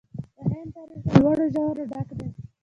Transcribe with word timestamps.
د 0.39 0.41
هند 0.51 0.69
تاریخ 0.77 1.01
له 1.05 1.13
لوړو 1.23 1.45
او 1.45 1.51
ژورو 1.53 1.83
ډک 1.91 2.09
دی. 2.19 2.27